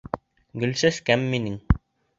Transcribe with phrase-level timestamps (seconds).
[0.63, 1.63] —Гөлсәскәм минең!